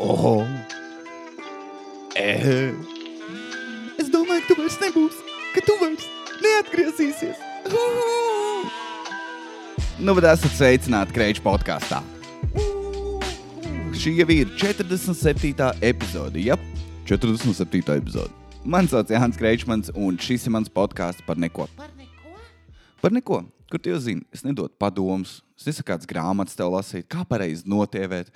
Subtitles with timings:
[0.00, 0.46] Oh,
[2.16, 2.72] e.
[4.00, 6.06] Es domāju, ka tu vairs nebūsi, ka tu vairs
[6.40, 7.42] neatgriezīsies.
[10.00, 11.98] Nu, bet esat sveicināti Kreiča podkāstā.
[14.00, 15.50] Šī jau ir 47.
[15.84, 16.40] epizode.
[16.40, 16.56] Jā,
[17.04, 17.82] 47.
[17.98, 18.32] epizode.
[18.64, 21.66] Mani sauc Jānis Kreičmans, un šis ir mans podkāsts par neko.
[21.76, 22.32] Par neko?
[23.04, 23.42] Par neko.
[23.68, 24.24] Kur tu jau zini?
[24.32, 28.32] Es nedodu padomus, es nesaku kādas grāmatas tev lasīt, kā pareizi notievēt,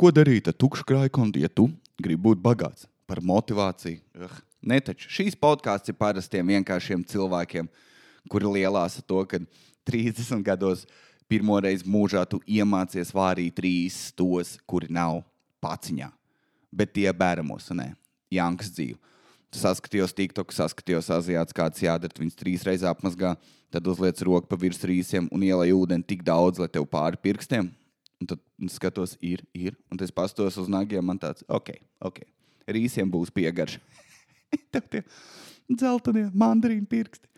[0.00, 1.68] ko darīt ar tukšu krājkontu, ja tu
[2.00, 2.88] gribi būt bagāts.
[3.06, 4.00] Par motivāciju.
[4.16, 4.42] Ugh.
[4.64, 7.66] Ne taču šīs podkāsts ir parastiem vienkāršiem cilvēkiem,
[8.32, 9.42] kuri lielās ar to, ka
[9.84, 10.86] 30 gados
[11.28, 15.20] pirmo reizi mūžā tu iemācies vārīt trīs tos, kuri nav
[15.64, 16.08] paciņā,
[16.72, 17.92] bet tie bēramos, ne,
[18.32, 18.96] Jankas dzīve.
[19.54, 23.36] Saskatījos TikTok, saskatījos Azijāts, kāds jādara, viņas trīs reizes apmazgā,
[23.70, 27.68] tad uzliec roku pa virs rīsiem un ielai ūdeni tik daudz, lai tev pāri pirkstiem.
[28.24, 28.40] Un tad
[28.72, 29.74] skatos, ir, ir.
[29.92, 32.22] Un es pastos uz nagiem, man tāds, ok, ok.
[32.72, 33.82] Rīsiem būs piegarša.
[34.72, 35.02] Tev tie
[35.68, 37.28] dzeltenie mandarīnu pirksti.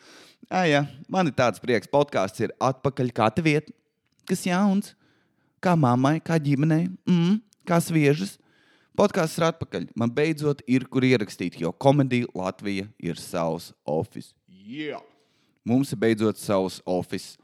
[0.47, 1.91] Ai, jā, man ir tāds prieks.
[1.91, 3.75] Podkāsts ir atpakaļ kā te vieta,
[4.31, 4.92] kas jauns,
[5.59, 8.37] kā mammai, kā ģimenei, mm, kā sviežas.
[8.97, 9.89] Podkāsts ir atpakaļ.
[9.98, 14.37] Man beidzot ir kur ierakstīt, jo komēdija Latvija ir savs office.
[14.47, 15.03] Yeah.
[15.67, 17.34] Mums ir beidzot savs office.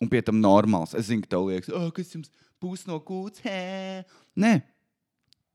[0.00, 0.92] Un pie tam normāls.
[0.96, 2.28] Es zinu, ka tev liekas, oh, kas jums
[2.60, 3.42] pūs no kūts.
[3.44, 4.04] Hē.
[4.38, 4.60] Nē,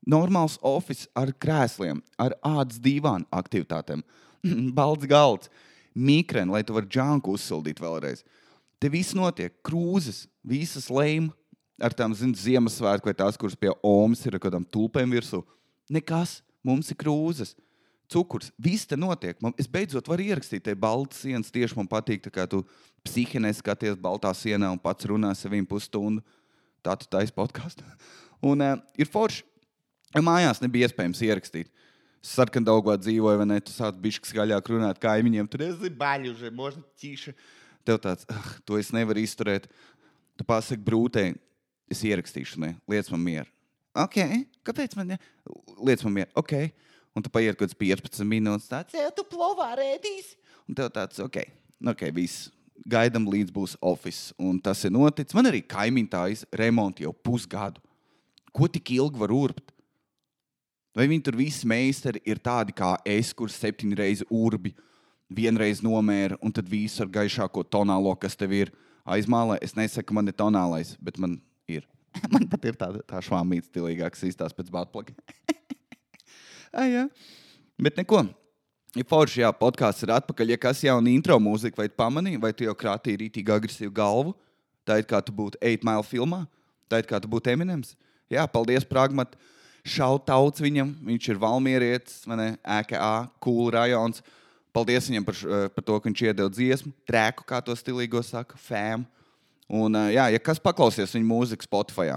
[0.10, 4.04] normāls office ar krēsliem, ar ādas divānu aktivitātēm,
[4.78, 5.52] balts galds,
[5.96, 8.26] mikrēns, lai tu varētu džanku uzsildīt vēlreiz.
[8.82, 11.34] Te viss notiek, krūzes, visas lēmas
[11.82, 15.42] ar tām, zinot, Ziemassvētku vai tās, kuras pie Omas ir ar kādām tulpēm virsū.
[15.92, 17.56] Nekas, mums ir krūzes.
[18.12, 19.40] Cukurs, viss te notiek.
[19.42, 22.28] Man, es beidzot varu ierakstīt, te balts sienas tieši man patīk.
[22.30, 22.62] Kā tu
[23.06, 26.22] psihinē skaties baltā sienā un pats runā saviem pusstundu.
[26.86, 27.86] Tā tu taisa podkāstu.
[28.46, 29.44] Un uh, ir forši.
[30.16, 31.72] Mājās nebija iespējams ierakstīt.
[32.26, 33.58] Sarkandaugā dzīvoja, vai ne?
[33.62, 35.50] Tu sāc bišķi skaļāk runāt kaimiņiem.
[35.52, 37.36] Tur es baļu, že možda tīša.
[37.86, 39.68] Tev tāds, ah, to es nevaru izturēt.
[40.40, 41.28] Tu pasaki brūtē,
[41.92, 42.72] es ierakstīšu, ne?
[42.90, 43.52] Liec man mieru.
[43.96, 44.18] Ok,
[44.68, 45.20] kāpēc man ne?
[45.86, 46.32] Liec man mieru.
[46.40, 46.56] Ok.
[47.16, 48.68] Un tu paiet kaut kāds 15 minūtes.
[48.72, 50.34] Tāds, jau tu plovā rēdīs.
[50.68, 51.38] Un tev tāds, ok,
[51.94, 52.50] ok, viss.
[52.86, 54.36] Gaidām līdz būs oficiāls.
[54.38, 55.34] Un tas ir noticis.
[55.38, 57.82] Man arī kaimiņš tā izremonta jau pusgadu.
[58.56, 59.74] Ko tik ilgi var urbt?
[60.96, 64.72] Vai viņi tur visi meistari ir tādi kā es, kurš septiņas reizes urbi,
[65.28, 68.72] vienreiz nomēra, un tad visu ar gaišāko tonālo, kas tev ir
[69.04, 69.58] aizmālē.
[69.66, 71.36] Es nesaku, ka man ir tonālais, bet man
[71.68, 71.84] ir.
[72.34, 75.18] man pat ir tāda tā švāmīta stilīgāka, izstāsta pēc bātplaka.
[76.80, 77.06] Ai, jā.
[77.82, 78.24] Bet neko.
[78.96, 80.54] Ir forši, jā, podkāsts ir atpakaļ.
[80.54, 84.32] Ja kas jauna intro mūzika, vai tu pamanīji, vai tu jau krātīji rītīgi agresīvu galvu?
[84.88, 86.44] Tā ir kā tu būtu 8 mile filmā,
[86.88, 87.96] tā ir kā tu būtu Eminems.
[88.32, 89.34] Jā, paldies, Pragmat.
[89.86, 93.10] Šautauts viņam, viņš ir Valmierietis, EKA,
[93.44, 94.24] cool rajons.
[94.74, 98.58] Paldies viņam par, š- par to, ka viņš iedeva dziesmu, trēku, kā to stilīgo saka,
[98.60, 99.06] fēmu.
[99.70, 102.12] Un, ā, jā, ja kas paklausies viņa mūziku Spotify,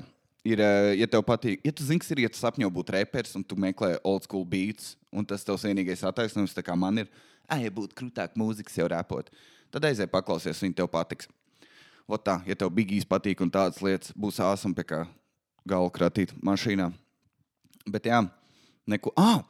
[0.47, 3.37] ir, ā, ja tev patīk, ja tu zini, kas ir, ja tu sapņo būt reperis
[3.39, 7.11] un tu meklē old school beats, un tas tavs vienīgais attaisnojums, tā kā man ir,
[7.49, 9.31] ah, ja būtu krūtāk mūzikas jau repot,
[9.75, 11.31] tad aizēj paklausies, viņa tev patiks.
[12.09, 15.03] Ot tā, ja tev bigīs patīk un tādas lietas, būs āsam pie kā
[15.69, 16.89] galva kratīt mašīnā.
[17.89, 18.23] Bet jā,
[18.89, 19.13] neko.
[19.21, 19.43] Ah,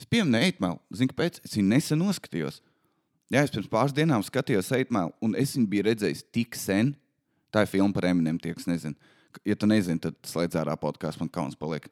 [0.00, 0.80] es pieminēju Eitmēlu.
[0.96, 1.42] Zinu, kāpēc?
[1.44, 2.62] Es viņu nesen noskatījos.
[3.32, 6.94] Jā, es pirms pāris dienām skatījos Eitmēlu, un es viņu biju redzējis tik sen.
[7.52, 8.96] Tā ir filma par Eminem, tie, kas nezina.
[9.44, 11.88] Ja tu nezini, tad slēdz ārā podkāstu, man kauns paliek.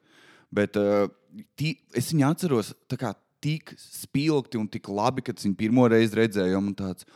[0.53, 1.07] Bet uh,
[1.59, 3.13] tī, es viņu atceros kā
[3.43, 6.61] tik spilgti un tik labi, kad es viņu pirmo reizi redzēju.
[6.61, 7.07] un Tāds,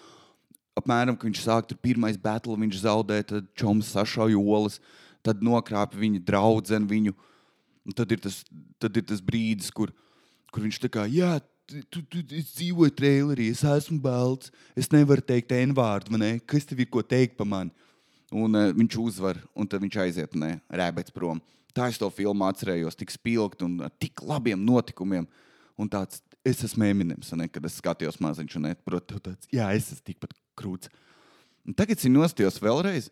[0.77, 4.79] apmēram, kad viņš sāk tur pirmais battle, viņš zaudē, tad čoms sašauja olas,
[5.25, 7.15] tad nokrāpa viņa draugu viņu.
[7.87, 8.43] Un tad ir tas,
[8.77, 9.89] tad ir tas brīdis, kur,
[10.53, 11.39] kur viņš tā kā, jā,
[11.89, 16.31] tu, tu, es dzīvoju trailerī, es esmu balts, es nevaru teikt N-vārdu, man ne?
[16.45, 17.73] kas tev ir ko teikt par mani?
[18.35, 21.41] Un uh, viņš uzvar, un tad viņš aiziet, ne, rēbēts prom.
[21.73, 25.27] Tā es to filmu atcerējos, tik spilgti un ar tik labiem notikumiem.
[25.79, 29.69] Un tāds, es esmu Eminems, un ne, kad es skatījos maziņš, un protams, tāds, jā,
[29.77, 30.91] es esmu tikpat krūts.
[31.67, 33.09] Un tagad es nostājos vēlreiz.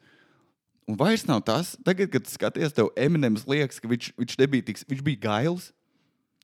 [0.88, 4.84] Un vairs nav tas, tagad, kad skaties, tev Eminems liekas, ka viņš, viņš nebija tik,
[4.88, 5.72] viņš bija gails.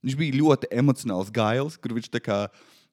[0.04, 2.38] Viņš bija ļoti emocionāls gails, kur viņš tā kā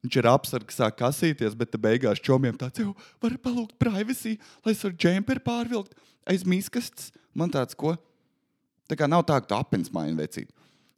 [0.04, 4.84] viņš ir apsargs, sāk kasīties, bet beigās čomiem tāds jau var palūgt privacy, lai es
[4.84, 5.96] varu džemperi pārvilkt
[6.28, 7.10] aiz miskastes.
[7.34, 7.94] Man tāds, ko?
[8.90, 10.50] Tā kā nav tā, ka tu apelsīns maini vecīt.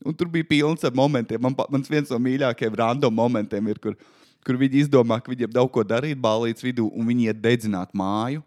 [0.03, 1.43] Un tur bija pilns ar momentiem.
[1.43, 3.99] Man, mans viens no mīļākajiem random momentiem ir, kur,
[4.47, 8.43] kur viņi izdomā, ka viņiem daudz ko darīt balīdzes vidū, un viņi iet dedzināt māju.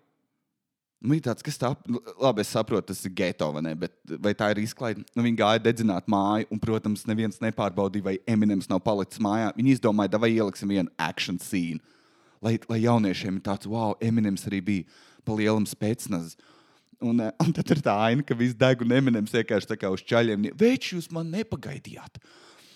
[1.03, 3.93] Nu, bija tāds, kas tā, nu, labi, es saprotu, tas ir geto, vai, ne, bet,
[4.23, 5.03] vai tā ir izklaide.
[5.13, 9.51] Nu, viņi gāja dedzināt māju, un, protams, neviens nepārbaudīja, vai Eminems nav palicis mājā.
[9.57, 11.83] Viņi izdomāja, vai ieliksim vienu action scene,
[12.45, 16.37] lai, lai jauniešiem ir tāds, wow, Eminems arī bija pa lielam spēcnazs.
[17.03, 19.91] Un, eh, un tad ir tā aina, ka viss deg un Eminems vienkārši tā kā
[19.93, 20.49] uz čaļiem.
[20.57, 22.21] Veči, jūs man nepagaidījāt.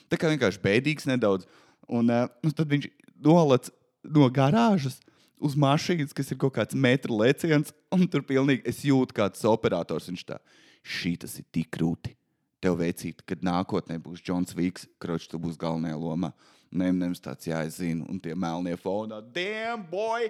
[0.10, 1.48] Tā kā vienkārši bēdīgs nedaudz.
[1.90, 2.90] Un, uh, un tad viņš
[3.26, 3.72] nolec
[4.06, 5.00] no garāžas
[5.40, 9.46] uz mašīnas, kas ir kaut kāds metru leciens, un tur pilnīgi es jūtu, kā tas
[9.48, 10.40] operators viņš tā.
[10.86, 12.16] Šī tas ir tik grūti.
[12.60, 16.34] Tev veicīt, kad nākotnē būs Džons Vīks, kurš tu būs galvenajā lomā.
[16.70, 19.22] Nevis tāds, jā, es zinu, un tie melnie fonā.
[19.34, 20.28] Damn, boy!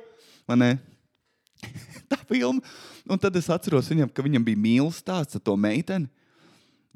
[0.48, 0.72] Man ne?
[2.12, 2.62] tā filma.
[3.10, 6.08] Un tad es atceros viņam, ka viņam bija mīlestības stāsts ar to meiteni.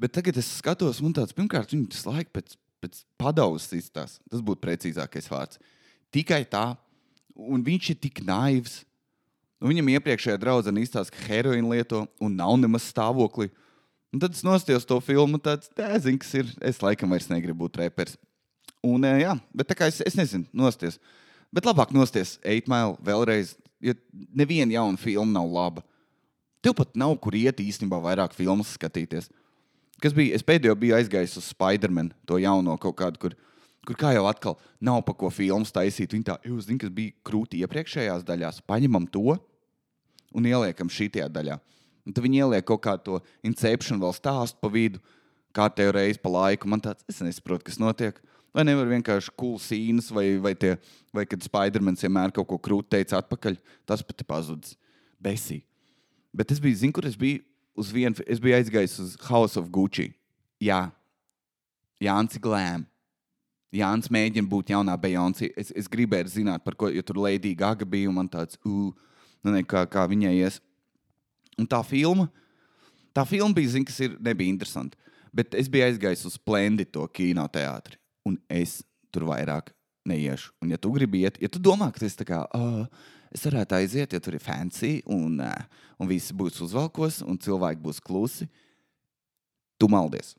[0.00, 4.22] Bet tagad es skatos, un tāds, pirmkārt, viņa tas laika pēc, pēc padauzes izstāsta.
[4.30, 5.60] Tas būtu precīzākais vārds.
[6.14, 6.66] Tikai tā,
[7.34, 8.82] un viņš ir tik naivs.
[9.62, 13.48] Un viņam iepriekšējā draudzene izstāsta, ka heroīnu lieto un nav nemaz stāvoklī.
[14.14, 16.50] Un tad es nostājos to filmu, tāds dēziņš, kas ir.
[16.62, 18.18] Es laikam vairs negribu būt reperis.
[18.84, 20.98] Un, jā, bet tā kā es, es nezinu, nosties.
[21.54, 23.94] Bet labāk nosties Eitmail vēlreiz, ja
[24.36, 25.84] neviena jauna filma nav laba.
[26.64, 29.30] Tev pat nav kur iet īstenībā vairāk filmas skatīties.
[30.02, 30.36] Kas bija?
[30.36, 33.36] Es pēdējo biju aizgājis uz Spider-Man, to jauno kaut kādu, kur
[33.86, 36.14] kur kā jau atkal nav pa ko filmu taisīt.
[36.14, 39.36] Viņi tā, jūs zināt, kas bija krūti iepriekšējās daļās, paņemam to
[40.34, 41.58] un ieliekam šajā daļā.
[42.04, 45.00] Un tad viņi ieliek kaut kādu to inception vēl stāstu pa vidu,
[45.56, 46.68] kā tev reiz pa laiku.
[46.68, 48.18] Man tāds, es nesaprotu, kas notiek.
[48.54, 50.76] Vai nevar vienkārši cool sīnas, vai, vai, tie,
[51.14, 53.56] vai kad Spidermans vienmēr kaut ko krūti teica atpakaļ,
[53.88, 54.76] tas pat ir pazudis.
[55.18, 55.64] Besī.
[56.34, 57.40] Bet es biju, zinu, kur es biju
[57.74, 60.12] uz vienu, es biju aizgājis uz House of Gucci.
[60.62, 60.86] Jā,
[62.02, 62.93] Jānis Glēms.
[63.78, 65.50] Jānis mēģina būt jaunā Beyoncé.
[65.58, 68.90] Es, es gribēju zināt, par ko, jo tur Lady Gaga bija un man tāds, uh,
[69.44, 70.60] nu kā, kā viņai ies.
[71.60, 72.28] Un tā filma,
[73.14, 74.98] tā filma bija, zin, kas ir, nebija interesanti.
[75.34, 78.80] Bet es biju aizgājis uz Splendido kinoteātri, un es
[79.14, 79.72] tur vairāk
[80.06, 80.52] neiešu.
[80.62, 83.42] Un, ja tu gribi iet, ja tu domā, ka tas ir tā kā, uh, es
[83.48, 85.40] varētu aiziet, ja tur ir fancy un,
[85.98, 88.46] un visi būs uzvalkos un cilvēki būs klusi,
[89.78, 90.36] tu maldies.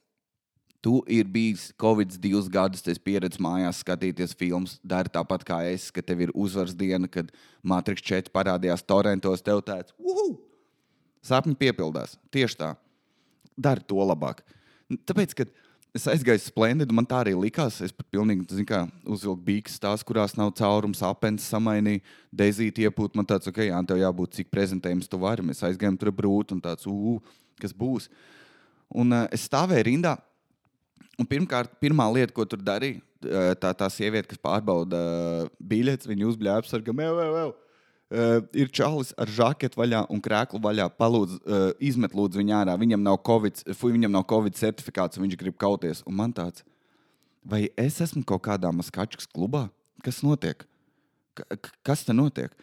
[0.85, 4.75] Tu ir bijis Covid divus gadus, es pieredzu mājās skatīties filmas.
[4.85, 7.31] Dari tāpat kā es, ka tev ir uzvaras diena, kad
[7.65, 9.41] Matrix 4 parādījās torrentos.
[9.41, 9.95] Tev tāds
[11.25, 12.19] sapņi piepildās.
[12.29, 12.75] Tieši tā.
[13.57, 14.43] Dari to labāk.
[15.09, 15.55] Tāpēc, kad
[15.97, 17.79] es aizgāju uz Splendidu, man tā arī likās.
[17.81, 23.17] Es pat pilnīgi kā, uzvilku bīkas, tās, kurās nav caurums, apelsīns samainīja, dezīti iepūt.
[23.17, 25.49] Man tāds, ok, jā, tev jābūt cik prezentējums tu vari.
[25.49, 28.11] Mēs aizgājām tur brūti un tāds, uh, kas būs.
[28.93, 30.17] Un uh, es stāvēju rindā
[31.15, 32.99] Un pirmkārt, pirmā lieta, ko tur darīja,
[33.59, 34.99] tā, tā sieviete, kas pārbauda
[35.59, 37.53] biļetes, viņa uzbļāva apsargam, jau, jau, jau.
[38.05, 40.85] Uh, ir čalis ar žaketu vaļā un krēklu vaļā.
[40.93, 42.75] Palūdz, uh, izmet lūdzu viņu ārā.
[42.77, 46.03] Viņam nav COVID, fuj, viņam nav COVID certifikāts, viņš grib kauties.
[46.05, 46.61] Un man tāds,
[47.41, 49.65] vai es esmu kaut kādā maskačkas klubā?
[50.05, 50.67] Kas notiek?
[51.33, 52.53] K kas te notiek?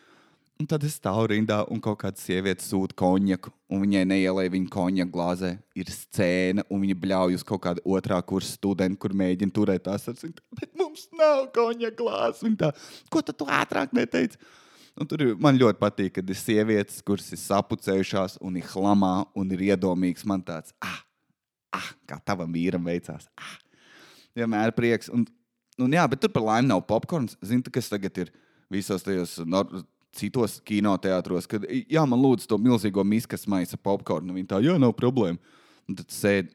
[0.60, 4.70] Un tad es stāvu rindā, un kaut kāda sieviete sūta konjaku, un viņai neielēja viņa
[4.70, 5.52] konjaku glāzē.
[5.78, 10.06] Ir scēna, un viņa bļauj uz kaut kādu otrā kursa studentu, kur mēģina turēt tās
[10.12, 10.44] ar viņu.
[10.60, 12.44] Bet mums nav konjaku glāzes.
[12.46, 12.70] Viņa tā,
[13.10, 14.38] ko tu ātrāk neteici?
[15.00, 19.55] Un tur man ļoti patīk, kad ir sievietes, kuras ir sapucējušās un ir hlamā un
[19.56, 20.26] ir iedomīgas.
[20.28, 21.00] Man tāds, ah,
[21.72, 23.26] ah kā tavam vīram veicās.
[23.40, 23.56] Ah.
[24.37, 25.10] Vienmēr prieks.
[25.12, 25.24] Un,
[25.81, 27.38] un jā, bet tur par laimi nav popkorns.
[27.44, 28.32] Zini, kas tagad ir
[28.72, 29.38] visos tajos
[30.16, 34.34] citos kinoteātros, kad, jā, man lūdzu to milzīgo miskas maisu popkornu.
[34.36, 35.40] Viņa tā, jā, nav problēma.
[35.88, 36.52] Un tad sēž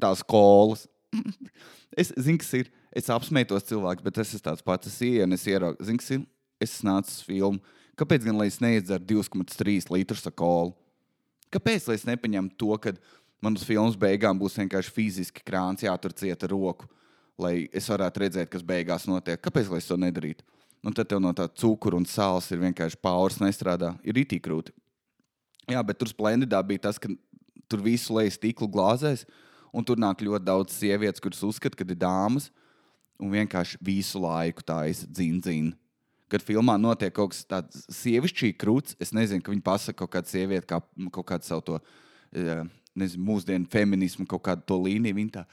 [0.00, 0.86] tās kolas.
[2.00, 2.70] es zinu, kas ir.
[2.92, 4.90] Es apsmētos cilvēks, bet es esmu tāds pats.
[4.90, 6.26] Es ienāku, es ieraugu, zinu, kas ir.
[6.62, 7.78] Es nācu uz filmu.
[7.98, 10.74] Kāpēc gan lai es neiedzeru 2,3 litrus kolu?
[11.52, 12.94] Kāpēc lai es nepaņemtu to, ka
[13.44, 16.88] man uz filmas beigām būs vienkārši fiziski krāns jātur cieta roku,
[17.40, 19.40] lai es varētu redzēt, kas beigās notiek?
[19.42, 20.46] Kāpēc lai es to nedarītu?
[20.82, 23.94] Nu, tad tev no tā cukura un sāls ir vienkārši pāris nestrādā.
[24.02, 24.74] Ir itī krūti.
[25.70, 27.10] Jā, bet tur splendidā bija tas, ka
[27.70, 29.22] tur visu lejas stikla glāzēs,
[29.72, 32.50] un tur nāk ļoti daudz sievietes, kuras uzskata, ka ir dāmas,
[33.22, 35.72] un vienkārši visu laiku ir dzīna.
[36.32, 40.32] Kad filmā notiek kaut kas tāds sievišķīgs krūts, es nezinu, ka viņi pasaka kaut kādu
[40.32, 40.80] sievieti, kā
[41.12, 41.80] kaut kādu savu to,
[42.32, 42.64] eh,
[42.96, 45.14] nezinu, mūsdienu feminismu, kaut kādu to līniju.
[45.14, 45.44] Viņa tā,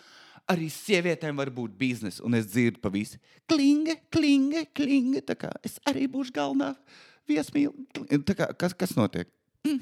[0.49, 3.19] arī sievietēm var būt biznesa, un es dzirdu pa visu.
[3.49, 5.23] Klinga, klinga, klinga.
[5.25, 6.73] Tā kā es arī būšu galvenā
[7.29, 8.37] viesmīlīte.
[8.57, 9.29] Kas, kas notiek?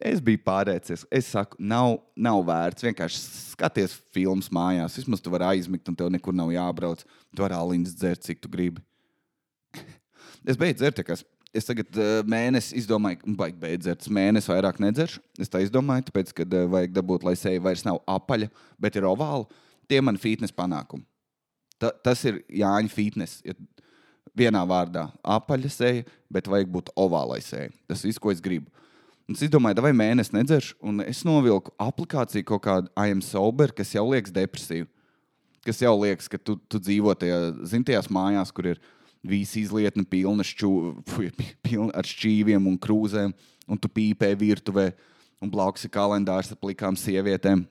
[0.00, 1.02] Es biju pārēcies.
[1.12, 2.86] Es saku, nav, nav vērts.
[2.86, 3.18] Vienkārši
[3.50, 4.96] skaties filmas mājās.
[4.96, 7.02] Vismaz tu vari aizmigt, un tev nekur nav jābrauc.
[7.04, 8.80] Tu vari aliņas dzert, cik tu gribi.
[10.48, 11.20] Es beidzu dzert, kas
[11.52, 15.20] es tagad uh, mēnesi izdomāju, ka vajag beidzot mēnesi vairāk nedzeršu.
[15.42, 18.48] Es tā izdomāju, tāpēc, ka uh, vajag dabūt, lai seja vairs nav apaļa,
[18.80, 19.44] bet ir ovāla.
[19.90, 21.02] Tie man fitnes panākumi.
[21.80, 23.38] Ta, tas ir Jāņa fitnes.
[23.44, 23.56] Ja
[24.36, 27.70] vienā vārdā- apaļa seja, bet vajag būt ovālai seja.
[27.88, 28.70] Tas viss, ko es gribu.
[29.28, 33.92] Un es domāju, vai mēnesi nedzeršu, un es novilku aplikāciju kaut kādu IM Sober, kas
[33.92, 34.88] jau liekas depresīvu.
[35.64, 38.80] Kas jau liekas, ka tu, tu dzīvo tajā, zin, tajās mājās, kur ir
[39.22, 40.72] visi izlietni pilna šķū,
[41.66, 43.34] pilna ar šķīviem un krūzēm,
[43.68, 44.92] un tu pīpē virtuvē,
[45.40, 47.66] un blakus ir kalendārs ar plikām sievietēm.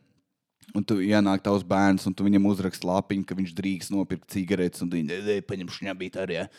[0.78, 4.84] Un tu ienāk tavs bērns, un tu viņam uzrakst lapiņu, ka viņš drīkst nopirkt cigaretes,
[4.86, 6.44] un viņš paņem šņabīt arī.
[6.44, 6.50] Ja?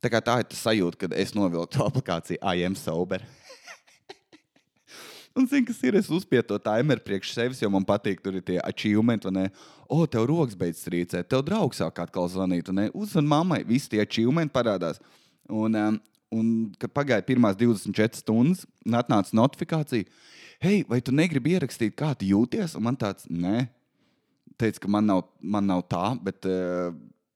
[0.00, 3.24] Tā, tā ir tā sajūta, kad es novilku to aplikāciju IM Sober.
[5.36, 5.96] Un, zini, kas ir?
[5.98, 9.32] Es uzspiedu to timeru priekš sevis, jo man patīk, tur tie achievementi.
[9.88, 12.70] O, tev rokas beidzas rīcēt, tev draugs sāk atkal zvanīt.
[12.94, 15.02] Uzzvan mammai, visi tie achievementi parādās.
[15.50, 15.98] Un, um,
[16.34, 16.50] un
[16.80, 20.08] kad pagāja pirmās 24 stundas, un atnāca notifikācija,
[20.64, 22.76] hei, vai tu negribi ierakstīt, kā tu jūties?
[22.78, 23.66] Un man tāds, nē,
[24.60, 26.94] teica, ka man nav, man nav tā, bet, uh,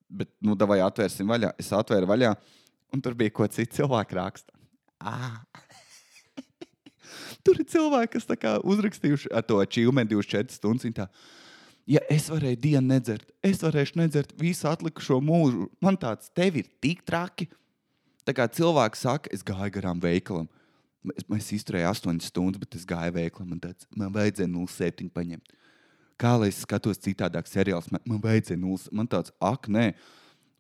[0.08, 1.54] bet nu, vai atvērsim vaļā.
[1.60, 2.34] Es atvēru vaļā,
[2.94, 4.54] un tur bija ko citu cilvēku raksta.
[4.98, 5.42] Ah.
[7.46, 10.88] Tur ir cilvēki, kas uzrakstījuši to achievement 24 stundas.
[10.96, 11.06] Tā,
[11.88, 15.68] ja es varēju dienu nedzert, es varēšu nedzert visu atlikušo mūžu.
[15.84, 17.48] Man tāds tev ir tik traki.
[18.28, 20.48] Tā kā cilvēks saka, es gāju garām veikalam.
[21.14, 23.54] Es, es izturēju 8 stundas, bet es gāju veikalam.
[23.54, 25.56] Man, tāds, man vajadzēja 0,7 paņemt.
[26.20, 28.92] Kā lai es skatos citādāk seriālus, man, man vajadzēja 0.
[29.00, 29.92] Man tāds, ak, nē.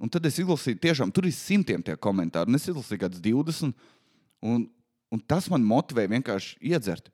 [0.00, 2.48] Un tad es izlasīju, tiešām tur ir simtiem tie komentāri.
[2.48, 3.74] Un es izlasīju kaut kādus 20.
[4.48, 4.68] Un,
[5.08, 7.08] Un tas man motivē vienkārši iedzert.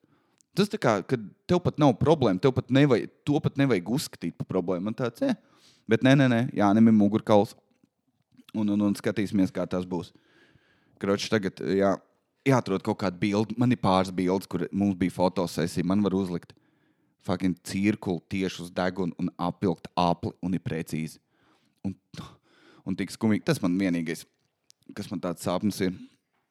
[0.54, 4.36] Tas tā kā, kad tev pat nav problēma, tev pat nevajag, to pat nevajag uzskatīt
[4.38, 4.88] par problēmu.
[4.88, 5.34] Man tāds, eh,
[5.90, 7.54] bet nē, nē, nē, jā, nemim mugurkauls.
[8.54, 10.12] Un, un, un skatīsimies, kā tas būs.
[11.04, 11.94] Kroči, tagad jā,
[12.48, 13.56] jāatrod kaut kāda bilde.
[13.60, 15.86] Man ir pāris bildes, kur mums bija fotosesija.
[15.86, 16.54] Man var uzlikt
[17.24, 21.20] fucking cirkuli tieši uz deguna un apvilkt apli un ir precīzi.
[21.84, 21.94] Un,
[22.84, 23.44] un tik skumīgi.
[23.48, 24.24] Tas man vienīgais,
[24.96, 25.94] kas man tāds sapnis ir.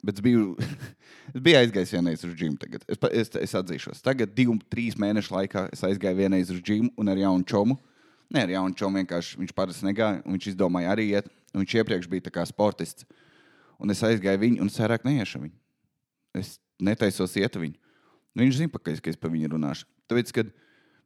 [0.04, 0.52] Bet es biju,
[1.34, 2.82] es biju aizgājis vienreiz uz džungļu.
[2.84, 7.12] Es, es, es atzīšos, tagad, divu, trīs mēnešu laikā, es aizgāju vienreiz uz džungļu un
[7.12, 7.78] ar jaunu čomu.
[8.34, 10.20] Nē, ar jaunu čomu vienkārši viņš parasti negāja.
[10.26, 11.30] Viņš izdomāja arī iet.
[11.54, 13.06] Viņš iepriekš bija sportists.
[13.82, 15.56] Un es aizgāju viņu, un es vairāk neiešu viņu.
[16.40, 17.78] Es netaisos iet viņu.
[18.38, 19.86] Viņš zina, ka es par viņu runāšu.
[20.10, 20.50] Tāpēc, kad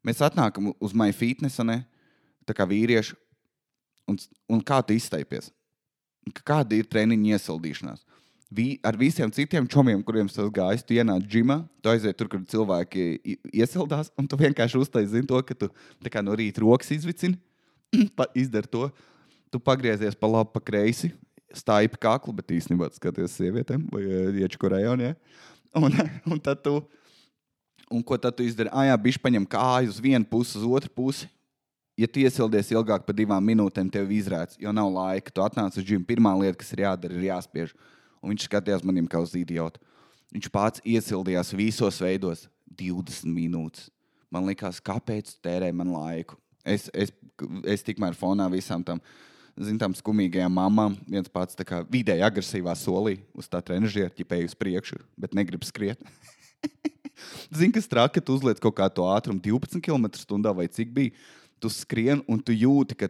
[0.07, 1.83] mēs atnākam uz maiju fitnesa, ne,
[2.49, 3.17] tā kā vīrieši,
[4.09, 4.17] un,
[4.49, 5.53] un kā tu izteipies?
[6.45, 8.05] Kāda ir treniņa iesildīšanās?
[8.51, 12.43] vi, ar visiem citiem čomiem, kuriem tas gājis, tu ienāc džimā, tu aiziet tur, kur
[12.49, 15.69] cilvēki iesildās, un tu vienkārši uztaisīji to, ka tu
[16.25, 17.39] no rīta rokas izvicini,
[18.43, 18.89] izdari to,
[19.53, 21.13] tu pagriezies pa labi, pa kreisi,
[21.57, 25.15] stāji pa kaklu, bet īstenībā skaties sievietēm vai eh, iečku rajonā.
[25.79, 25.95] Un,
[26.33, 26.79] un tad tu,
[27.91, 28.73] un ko tad tu izdari?
[28.73, 31.29] Ah, jā, bišķi paņem kāju uz vienu pusi, uz otru pusi.
[31.99, 35.33] Ja tu iesildies ilgāk par divām minūtēm, tev izrādās, jo nav laika.
[35.35, 36.07] Tu atnāc uz džimu.
[36.07, 37.73] Pirmā lieta, kas ir jādara, ir jāspiež
[38.23, 39.83] un viņš skatījās manim kā uz idiotu.
[40.35, 42.47] Viņš pats iesildījās visos veidos
[42.79, 43.89] 20 minūtes.
[44.31, 46.37] Man liekas, kāpēc tērē man laiku?
[46.69, 47.15] Es, es,
[47.65, 49.01] es tikmēr fonā visām tam,
[49.59, 51.59] zinām, skumīgajām mamām, viens pats
[51.91, 56.03] vidēji agresīvā solī uz tā trenižera ķipēju uz priekšu, bet negrib skriet.
[57.51, 61.15] Zini, kas traki, ka tu uzliec kaut kādu ātrumu 12 km/h vai cik bija.
[61.59, 63.09] Tu skrien un tu jūti, ka,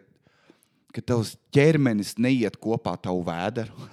[0.96, 3.74] ka tavs ķermenis neiet kopā tavu vēderu.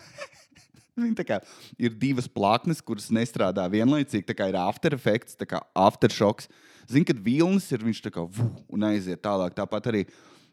[1.27, 1.41] Kā,
[1.75, 4.23] ir divas plaknes, kuras nestrādā vienlaicīgi.
[4.29, 6.47] Tā kā ir after effects, tā kā aftershocks.
[6.87, 9.57] Zini, kad vilnis ir viņš tā kā vuh, un aiziet tālāk.
[9.57, 10.05] Tāpat arī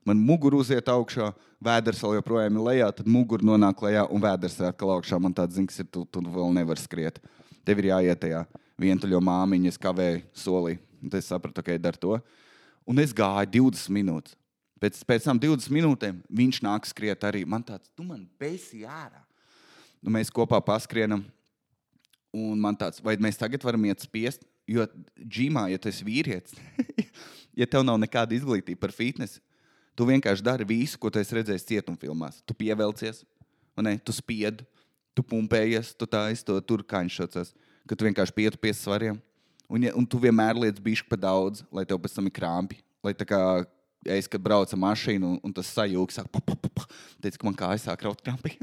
[0.08, 1.30] man mugura uziet augšā,
[1.62, 5.20] vēders vēl joprojām ir lejā, tad mugura nonāk lejā un vēders ir atkal augšā.
[5.22, 7.20] Man tāds zina, ka tu, tu vēl nevar skriet.
[7.66, 8.44] Tev ir jāiet tajā
[8.82, 10.78] vientuļo māmiņas kavēja solī.
[11.02, 12.18] Tad es sapratu, ka okay, dar to.
[12.88, 14.38] Un es gāju 20 minūtes.
[14.82, 17.44] Pēc, pēc tam 20 minūtēm viņš nāk skriet arī.
[17.46, 19.22] Man tāds, tu man besi ārā
[20.02, 21.22] nu, mēs kopā paskrienam.
[22.32, 24.44] Un man tāds, vai mēs tagad varam iet spiest?
[24.68, 24.86] Jo
[25.18, 26.54] džimā, ja tu esi vīrietis,
[27.58, 29.40] ja tev nav nekāda izglītība par fitness,
[29.98, 32.40] tu vienkārši dari visu, ko tu esi redzējis cietumfilmās.
[32.46, 33.22] Tu pievelcies,
[33.80, 34.62] ne, tu spied,
[35.16, 37.52] tu pumpējies, tu tā to tur kaņšots,
[37.88, 39.20] ka tu vienkārši pietu pie svariem.
[39.72, 42.82] Un, ja, un tu vienmēr liec bišķi pa daudz, lai tev pēc tam ir krāpji.
[43.02, 43.40] Lai tā kā
[44.04, 46.84] es, kad braucu ar mašīnu, un, un tas sajūgs, sāk, pa, pa, pa, pa,
[47.24, 48.58] teica, ka man kājas sāk raut krāpji.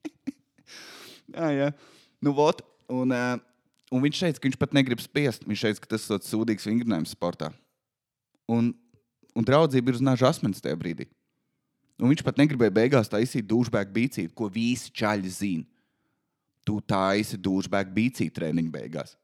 [1.36, 1.70] jā, jā.
[2.20, 3.38] Nu, vot, un, uh,
[3.94, 5.46] un viņš teica, ka viņš pat negrib spiest.
[5.48, 7.52] Viņš teica, ka tas ir sūdīgs vingrinājums sportā.
[8.50, 8.72] Un,
[9.36, 11.08] un draudzība ir uz naža asmens tajā brīdī.
[12.00, 15.66] Un viņš pat negribēja beigās taisīt dušbēku bīcību, ko visi čaļi zina.
[16.64, 19.14] tu taisi dūžbēgu bīcī treniņu beigās.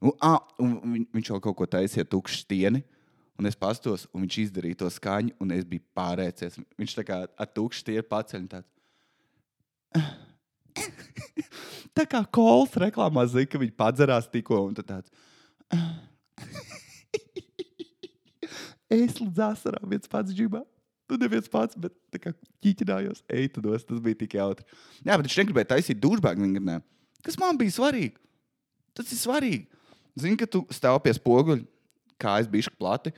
[0.00, 2.80] Un, ah, un viņ, viņš vēl kaut ko taisīja tukšu stieni.
[3.36, 6.56] Un es pastos, un viņš izdarīja to skaņu, un es biju pārēcies.
[6.80, 8.72] Viņš tā kā ar tukšu stieni paceļ tāds.
[11.96, 15.12] tā kā kols reklāmā zina, ka viņi padzerās tikko, un tāds.
[18.92, 20.62] Es līdz asarām viens pats džibā.
[21.06, 22.32] Tu neviens pats, bet tā kā
[22.64, 24.66] ķīķinājos, ej, tu dos, tas bija tik jautri.
[25.06, 26.80] Jā, bet viņš negribēja taisīt dušbēgu vingrinē.
[27.22, 28.16] Kas man bija svarīgi?
[28.96, 29.68] Tas ir svarīgi.
[30.18, 31.62] Zini, ka tu stāv pie spoguļa,
[32.22, 33.12] kājas bišķi plati.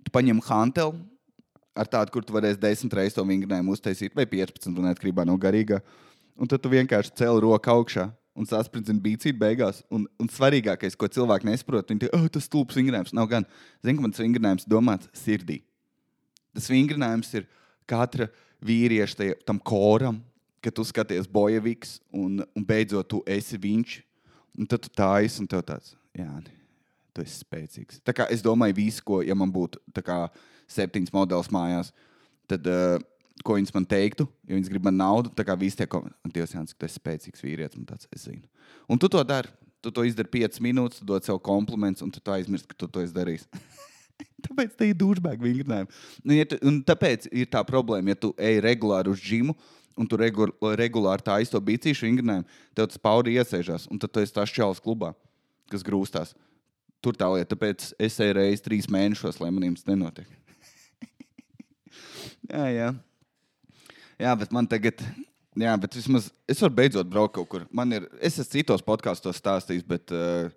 [0.00, 1.02] Tu paņem hanteli
[1.76, 5.36] ar tādu, kur tu varēsi desmit reizes to vingrinājumu uztaisīt, vai 15 un atkarībā no
[5.40, 5.80] garīgā.
[6.40, 8.08] Un tad tu vienkārši cēl roku augšā
[8.38, 9.82] un saspridzini bīcīt beigās.
[9.92, 13.14] Un, un svarīgākais, ko cilvēki nesaprot, teica, oh, tas stulbs vingrinājums.
[13.16, 13.46] Nav gan.
[13.82, 15.60] Zini, ka mans vingrinājums domāts sirdī.
[16.56, 17.48] Tas vingrinājums ir
[17.90, 18.28] katra
[18.66, 20.20] vīrieša tajā, tam koram,
[20.60, 24.00] kad tu skaties bojaviks un, un beidzot tu esi viņš.
[24.58, 26.26] Un tad tu tā esi un tev tāds, jā,
[27.14, 28.00] tu esi spēcīgs.
[28.04, 30.24] Tā kā es domāju, visu, ko, ja man būtu kā,
[30.70, 31.92] septiņas modelis mājās,
[32.50, 32.98] tad, uh,
[33.46, 36.54] ko viņas man teiktu, ja viņas grib man naudu, tā kā visi tie komentāri, Dievs,
[36.56, 38.44] Jānis, tu esi spēcīgs vīrietis, un tāds es zinu.
[38.90, 39.48] Un tu to dari.
[39.80, 43.00] Tu to izdari 5 minūtes, tu dod sev komplimentus, un tu aizmirsti, ka tu to
[43.00, 43.46] esi darījis.
[44.46, 46.00] tāpēc tā ir dūžbēga vingrinājuma.
[46.24, 49.56] Nu, ja tu, un tāpēc ir tā problēma, ja tu ej regulāri uz džimu,
[50.00, 54.22] un tu regu, regulāri tā aizto bīcīšu vingrinājumu, tev tas pauri iesēžās, un tad tu
[54.22, 55.12] esi tas čels klubā,
[55.72, 56.34] kas grūstās.
[57.00, 60.28] Tur tā lieta, tāpēc es eju reizes trīs mēnešos, lai maniem tas nenotiek.
[62.52, 62.90] jā, jā.
[64.20, 65.02] Jā, bet man tagad,
[65.58, 67.66] jā, bet vismaz es varu beidzot braukt kaut kur.
[67.74, 70.50] Man ir, es esmu citos podkāstos stāstījis, bet, uh,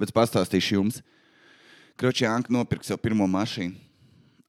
[0.00, 1.00] bet pastāstīšu jums.
[2.00, 3.76] Kroči Anka nopirka sev pirmo mašīnu.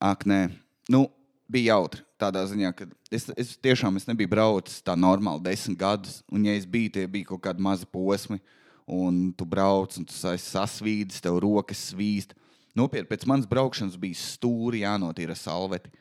[0.02, 0.46] Ak, nē.
[0.90, 1.06] Nu,
[1.52, 2.06] bija jautri.
[2.22, 6.54] Tādā ziņā, ka es, es tiešām es nebiju braucis tā normāli desmit gadus, un, ja
[6.54, 8.38] es biju, tie bija kaut kādi mazi posmi,
[8.86, 12.36] un tu brauc, un tu sasvīdis, tev rokas svīst.
[12.78, 15.92] Nopietni, pēc manas braukšanas bija stūri jānotīra salveti.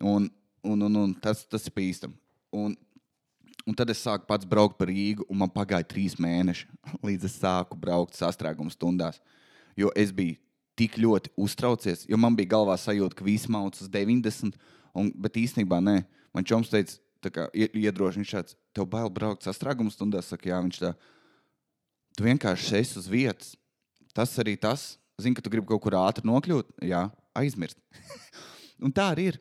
[0.00, 0.30] Un,
[0.62, 2.16] un, un, un tas, tas ir bīstami.
[2.56, 2.74] Un,
[3.66, 6.68] un tad es sāku pats braukt par Rīgu, un man pagāja trīs mēneši,
[7.06, 9.20] līdz es sāku braukt sastrēguma stundās.
[9.78, 10.38] Jo es biju
[10.80, 14.56] tik ļoti uztraucies, jo man bija galvā sajūta, ka viss mauc uz 90,
[14.96, 16.00] un, bet īstenībā nē.
[16.36, 16.96] Man čoms teica,
[17.28, 20.94] kā, iedrošina šāds, tev bail braukt sastrēguma stundās, saka, jā, viņš tā,
[22.16, 23.54] tu vienkārši esi uz vietas.
[24.16, 27.04] Tas arī tas, zini, ka tu gribi kaut kur ātri nokļūt, jā,
[27.36, 27.78] aizmirst.
[28.84, 29.40] un tā arī ir.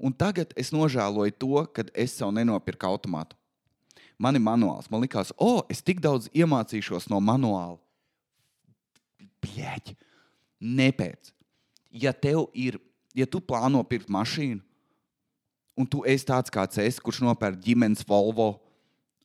[0.00, 3.36] Un tagad es nožēloju to, ka es sev nenopirku automātu.
[4.20, 4.88] Man ir manuāls.
[4.92, 7.78] Man liekas, o, oh, es tik daudz iemācīšos no manuāla.
[9.40, 9.96] Pieķi
[10.60, 11.32] nepēc.
[11.90, 12.76] Ja tev ir,
[13.16, 14.60] ja tu plāno pirkt mašīnu,
[15.80, 18.52] un tu esi tāds kāds es, kurš nopērk ģimenes Volvo,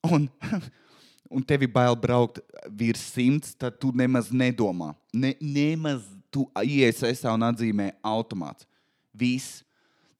[0.08, 0.26] un,
[1.34, 2.40] un tev ir bail braukt
[2.72, 4.94] virs simts, tad tu nemaz nedomā.
[5.12, 8.68] Ne, nemaz tu iesaistā un atzīmē automāts.
[9.16, 9.62] Viss.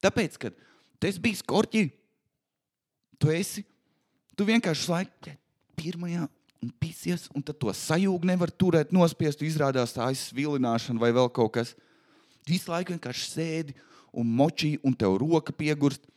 [0.07, 0.55] Tāpēc, kad
[0.97, 1.89] tu esi bijis korķī,
[3.19, 3.65] tu esi,
[4.39, 5.35] tu vienkārši laiku
[5.77, 6.25] pirmajā
[6.63, 9.43] un pisies, un tad to sajūgu nevar turēt, nospiest.
[9.45, 11.73] Izrādās tā aizsvilināšana vai vēl kaut kas.
[12.47, 13.75] Visu laiku vienkārši sēdi
[14.15, 16.07] un močī, un tev roka piegurst.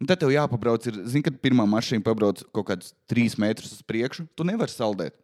[0.00, 3.82] Un tad tev jāpabrauc, ir, zini, kad pirmā mašīna pabrauc kaut kādus trīs metrus uz
[3.84, 5.16] priekšu, tu nevari saldēt.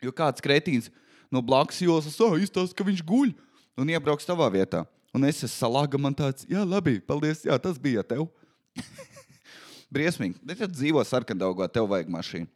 [0.00, 0.88] Jo kāds kretīns
[1.32, 3.34] no blakus joslas oh, izstāsta, ka viņš guļ
[3.80, 4.84] un iebrauks tavā vietā.
[5.14, 8.26] Un es esmu salāga, man tāds, jā, labi, paldies, jā, tas bija tev.
[9.94, 10.40] Briesmīgi.
[10.42, 12.50] Bet, ja dzīvo sarkandaugā, tev vajag mašīnu.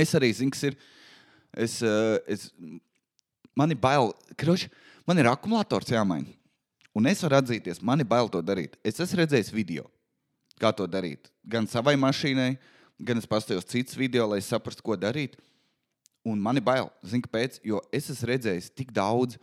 [0.00, 0.78] Es arī zinu, kas ir.
[1.52, 2.46] Es, eh, es,
[3.52, 4.70] man ir bail, kroši,
[5.04, 6.32] man ir akumulators jāmaina.
[6.96, 8.78] Un es varu atzīties, man ir bail to darīt.
[8.84, 9.84] Es esmu redzējis video,
[10.60, 11.28] kā to darīt.
[11.44, 12.54] Gan savai mašīnai,
[13.04, 15.36] gan es paskatījos citus video, lai saprastu, ko darīt.
[16.24, 17.60] Un man ir bail, zinu, kāpēc.
[17.68, 19.36] Jo es esmu redzējis tik daudz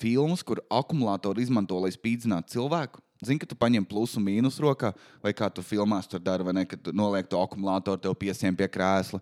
[0.00, 3.02] filmas, kur akumulātoru izmanto, lai spīdzinātu cilvēku.
[3.20, 6.54] Zini, ka tu paņem plusu un mīnus rokā, vai kā tu filmās tur dari, vai
[6.56, 9.20] ne, kad noliek to akumulātoru, tev piesien pie krēsla.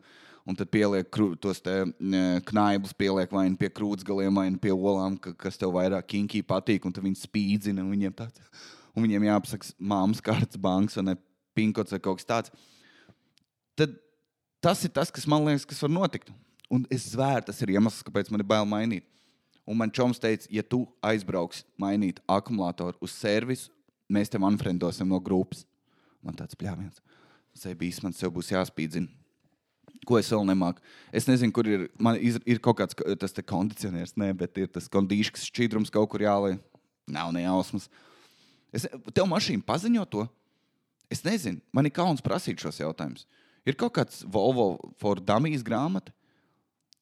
[0.49, 1.11] Un tad pieliek
[1.43, 1.59] tos
[2.49, 6.87] knaibus, pieliek vai nu pie krūtsgaliem, vai nu pie olām, kas tev vairāk kinkī patīk,
[6.89, 7.85] un viņi spīdzina.
[7.85, 8.41] Un viņiem, tāds,
[8.95, 11.19] un viņiem jāpasaka, māmas kārtas bankas vai
[11.59, 12.55] pinkots vai kaut kas tāds.
[13.77, 13.99] Tad
[14.65, 16.33] tas ir tas, kas man liekas, kas var notikt.
[16.73, 19.05] Un es zvēru, tas ir iemesls, kāpēc man ir bail mainīt.
[19.69, 23.69] Un man čoms teica, ja tu aizbrauks mainīt akumulātoru uz servisu,
[24.09, 25.67] mēs tev unfriendosim no grupas.
[26.25, 27.03] Man tāds pļāviens.
[27.59, 29.11] Zebīs, man sev būs jāspīdzina.
[30.09, 30.81] Ko es vēl nemāku?
[31.13, 31.87] Es nezinu, kur ir.
[32.01, 36.25] Man ir, ir kaut kāds tas kondicionieris, ne, bet ir tas kondīškas šķidrums kaut kur
[36.25, 36.57] jālai.
[37.09, 37.89] Nav ne jausmas.
[38.73, 40.25] Es, tev mašīna paziņo to?
[41.13, 43.27] Es nezinu, man ir kauns prasīt šos jautājumus.
[43.69, 46.13] Ir kaut kāds Volvo for Dummies grāmata.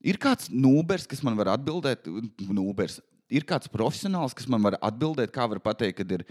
[0.04, 2.08] Ir kāds nūbers, kas man var atbildēt,
[2.46, 3.00] nūbers.
[3.32, 6.26] Ir kāds profesionāls, kas man var atbildēt, kā var pateikt, kad ir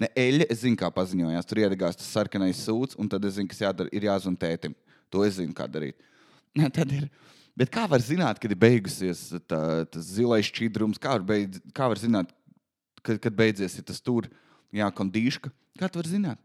[0.00, 0.48] ne eļļa.
[0.50, 1.46] Es zinu, kā paziņojās.
[1.46, 4.74] Tur iedegās tas sarkanais sūds, un tad es zinu, kas jādara, ir jāzvan tētim.
[5.14, 6.00] To es zinu, kā darīt.
[6.76, 7.06] Tad ir.
[7.56, 10.98] Bet kā var zināt, kad ir beigusies tā, tas zilais šķidrums?
[11.00, 12.34] Kā var, beidz, kā var zināt,
[13.00, 14.28] kad, kad beidzies tas tur,
[14.76, 15.52] jā, kondīška?
[15.80, 16.40] Kā tu vari zināt?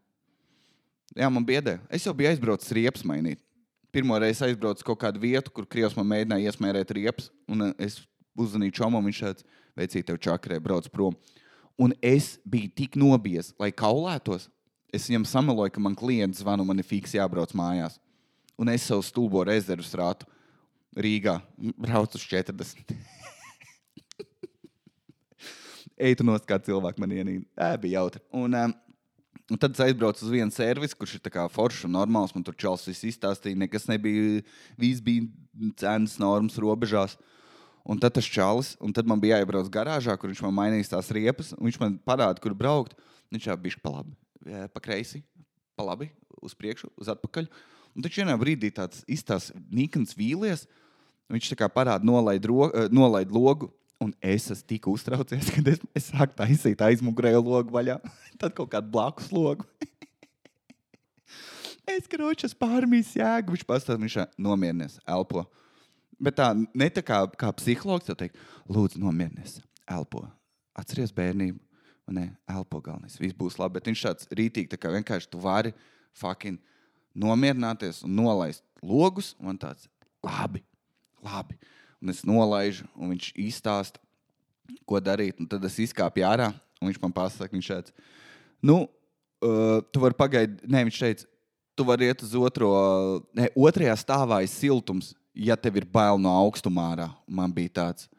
[1.17, 1.79] Jā, man biedē.
[1.91, 3.41] Es jau biju aizbraucis riepas mainīt.
[3.91, 7.99] Pirmo reizi aizbraucu kaut kādu vietu, kur Krievs man mēģināja iesmērēt riepas, un eh, es
[8.39, 11.17] uzzvanīju čomam, viņš teica, veicīt tev čakarē, brauc prom.
[11.81, 14.47] Un es biju tik nobijies, lai kaulētos.
[14.91, 17.97] Es viņam sameloju, ka man klients zvana, man ir fiks jābrauc mājās.
[18.59, 20.27] Un es savu stulbo rezervu strātu
[20.95, 21.37] Rīgā
[21.79, 22.91] braucu uz 40.
[26.07, 27.45] Eitu nost kā cilvēku man ienīda.
[27.55, 28.21] Ē, bija jautri.
[28.35, 28.73] Un, um,
[29.51, 32.31] Un tad es aizbraucu uz vienu servisu, kurš ir foršs un normāls.
[32.31, 34.39] Man tur čels viss izstāstīja, nekas nebija.
[34.79, 35.27] Viss bija
[35.75, 37.17] cenas normas robežās.
[37.83, 41.09] Un tad tas čalis, un tad man bija jāiebrauc garāžā, kur viņš man mainīs tās
[41.11, 41.51] riepas.
[41.59, 42.95] Viņš man parāda, kur braukt.
[43.33, 44.15] Viņš jau bija pa labi,
[44.71, 45.23] pa kreisi,
[45.75, 46.07] pa labi,
[46.39, 47.49] uz priekšu, uz atpakaļ.
[47.91, 50.63] Un taču vienā brīdī tāds izstāsta nīkans vīlies.
[51.31, 53.71] Viņš tā kā parāda, nolaid, ro, nolaid logu.
[54.01, 57.99] Un es esmu tik uztraucies, ka es, es sāku taisīt aizmugurēju logu vaļā.
[58.41, 59.67] Tad kaut kādu blakus logu.
[61.95, 63.53] es kročos pārmīs jēgu.
[63.53, 65.45] Viņš pastāv, viņš nomierinies, elpo.
[66.21, 69.59] Bet tā, ne tā kā, kā psihologs, jau teikt, lūdzu, nomierinies,
[69.89, 70.23] elpo.
[70.77, 71.59] Atceries bērnību,
[72.15, 73.77] nē, elpo galvenais, viss būs labi.
[73.77, 75.75] Bet viņš tāds rītīgi, tā kā vienkārši tu vari
[76.17, 76.57] fucking
[77.21, 79.35] nomierināties un nolaist logus.
[79.41, 79.85] Man tāds,
[80.25, 80.63] labi,
[81.21, 81.59] labi
[82.01, 84.01] un es nolaižu, un viņš izstāsta,
[84.87, 85.39] ko darīt.
[85.41, 86.49] Un tad es izkāpu ārā,
[86.81, 88.09] un viņš man pasaka, viņš teica,
[88.65, 88.83] nu,
[89.45, 91.27] uh, tu vari pagaidīt, nē, viņš teica,
[91.77, 92.71] tu vari iet uz otro,
[93.37, 97.07] ne, otrajā stāvā ir siltums, ja tev ir bail no augstuma ārā.
[97.27, 98.09] Man bija tāds,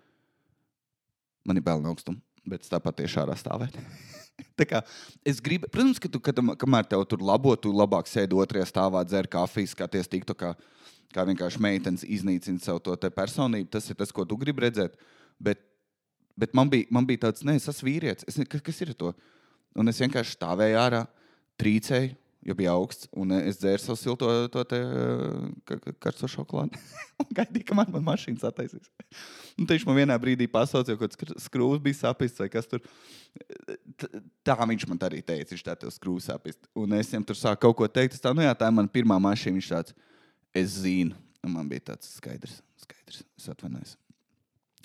[1.45, 3.83] man ir bail no augstuma, bet tāpat tieši ārā stāvētu.
[4.59, 4.81] Tā kā
[5.29, 9.03] es gribu, protams, ka tu, kad, kamēr tev tur labo, tu labāk sēdi otrajā stāvā,
[9.07, 10.55] dzer kafiju, skaties tiktu, kā
[11.14, 13.70] kā vienkārši meitenes iznīcina savu personību.
[13.72, 14.96] Tas ir tas, ko tu gribi redzēt.
[15.42, 15.62] Bet,
[16.38, 18.27] bet man, bija, man bija tāds, nē, es esmu vīrietis.
[18.29, 19.12] Es, kas, kas ir to?
[19.79, 21.07] Un es vienkārši stāvēju ārā,
[21.61, 24.79] trīcēju, jo bija augsts, un es dzēru savu silto to te,
[26.03, 26.81] karsto šokolādi.
[27.22, 28.90] un gaidīju, kamēr man mašīna attaisīs.
[29.61, 32.83] Un viņš man vienā brīdī pasauca, jo kaut kāds skrūvis bija sapnis, vai kas tur.
[34.44, 36.59] Tā viņš man arī teica, viņš tā tev skrūvis sapnis.
[36.75, 38.18] Un es viņam tur sāku kaut ko teikt.
[38.22, 39.61] Tā, nu jā, tā ir mana pirmā mašīna.
[39.61, 39.96] Viņš tāds,
[40.55, 41.17] es zinu.
[41.43, 43.25] Un man bija tāds skaidrs, skaidrs.
[43.38, 43.97] Es atvainojos.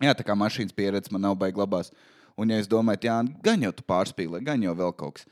[0.01, 1.91] Jā, tā kā mašīnas pieredze man nav baigta labās.
[2.37, 5.27] Un, ja es domāju, jā, gan jau tu pārspīlē, gan jau vēl kaut kas.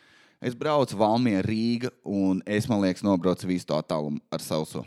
[0.45, 4.84] Es braucu Valmija, Rīga, un es, man liekas, nobraucu visu to attālumu ar sauso.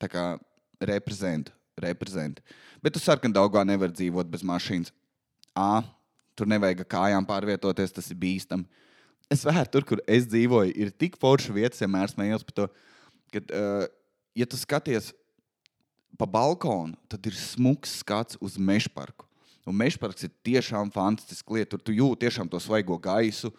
[0.00, 0.24] Tā kā
[0.80, 2.42] reprezentu, reprezentu.
[2.84, 4.92] Bet tu sarkan daugā nevar dzīvot bez mašīnas.
[5.56, 5.82] A,
[6.36, 8.64] tur nevajag kājām pārvietoties, tas ir bīstami.
[9.30, 12.68] Es vēru tur, kur es dzīvoju, ir tik forša vietas, vienmēr smējos par to,
[13.30, 13.84] ka uh,
[14.36, 15.12] ja tu skaties
[16.18, 19.26] pa balkonu, tad ir smags skats uz meža parku.
[19.68, 21.76] Un meža parks ir tiešām fantastisks lieta.
[21.76, 23.52] Tur tu jūti tiešām to svaigo gaisu,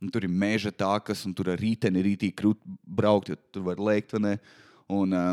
[0.00, 4.14] un tur ir meža tākas, un tur ir rītīgi krūti braukt, jo tur var lēkt.
[4.16, 5.32] Un, uh,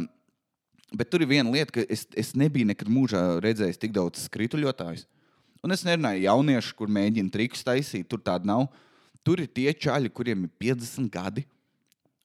[0.95, 5.06] bet tur ir viena lieta, ka es, es nebiju nekad mūžā redzējis tik daudz skrituļotājus.
[5.63, 8.67] Un es nerunāju jauniešu, kur mēģina trikus taisīt, tur tāda nav.
[9.23, 11.45] Tur ir tie čaļi, kuriem ir 50 gadi,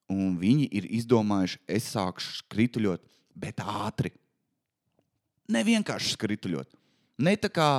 [0.09, 3.03] un viņi ir izdomājuši, es sākšu skrituļot,
[3.37, 4.11] bet ātri.
[5.49, 6.69] Ne vienkārši skrituļot.
[7.19, 7.69] Ne tā kā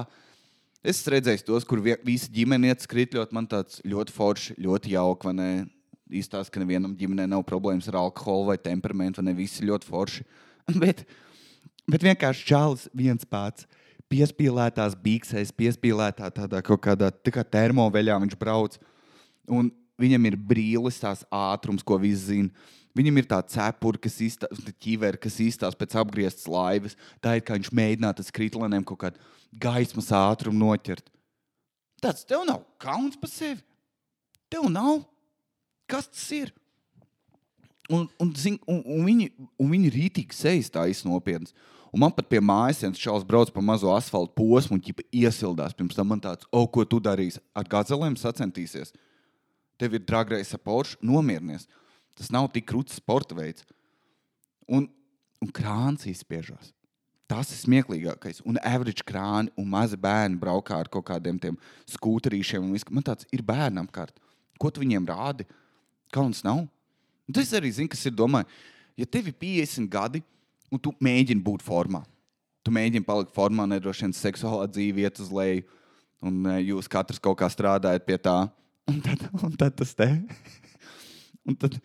[0.86, 5.34] es redzēju tos, kur visi ģimene iet skrituļot, man tāds ļoti forši, ļoti jauki.
[6.10, 10.24] Izstāsta, ka nevienam ģimenē nav problēmas ar alkoholu vai temperamentu, vai ne visi ļoti forši.
[10.82, 11.04] bet,
[11.86, 13.68] bet vienkārši čālis viens pats.
[14.10, 18.74] Piespīlētās bīksēs, piespīlētā tādā kaut kādā kā termoveļā viņš brauc.
[19.46, 22.68] Un Viņam ir brīlis, tās ātrums, ko visi zina.
[22.96, 26.96] Viņam ir tā cepura, kas izstāsta, ķiveri, kas izstāsta pēc apgrieztas laivas.
[27.22, 29.20] Tā ir kā viņš mēģinātu skritulenēm kaut kādu
[29.62, 31.06] gaismas ātrumu noķert.
[32.02, 33.62] Tāds tev nav kauns par sevi.
[34.50, 35.04] Tev nav.
[35.90, 36.50] Kas tas ir?
[37.90, 41.54] Un, un, zin, un, un, viņi, un viņi rītīgi sejas tā iznopietnas.
[41.90, 45.74] Un man pat pie mājas viens čels brauc pa mazo asfaltu posmu un iesildās.
[45.74, 47.42] Pirms tam man tāds, o, ko tu darīsi?
[47.54, 48.94] Ar gazelēm sacentīsies
[49.80, 51.66] tev ir dragrais ar Porsche, nomierinies.
[52.18, 53.64] Tas nav tik krūts sporta veids.
[54.68, 54.86] Un,
[55.40, 56.74] un krāns izspiežās.
[57.30, 58.42] Tas ir smieklīgākais.
[58.44, 61.56] Un average krāni un mazi bērni braukā ar kaut kādiem tiem
[61.88, 62.66] skūterīšiem.
[62.90, 64.18] Man tāds ir bērnam apkārt.
[64.60, 65.46] Ko tu viņiem rādi?
[66.12, 66.66] Kauns nav.
[67.30, 68.50] Un tas arī zina, kas ir domājis.
[68.98, 70.20] ja tev ir 50 gadi
[70.70, 72.02] un tu mēģini būt formā,
[72.66, 75.62] tu mēģini palikt formā, nedroši vien seksuālā dzīve iet uz leju,
[76.26, 78.36] un eh, jūs katrs kaut kā strādājat pie tā,
[78.90, 80.08] un tad, un tad tas te.
[81.46, 81.78] un tad,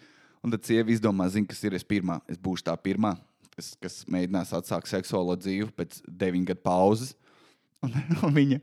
[0.44, 2.20] un tad sieva izdomā, zina, kas ir es pirmā.
[2.32, 3.16] Es būšu tā pirmā,
[3.56, 7.14] kas, kas mēģinās atsākt seksuālo dzīvi pēc deviņu gadu pauzes.
[7.86, 7.94] Un,
[8.26, 8.62] un, viņa,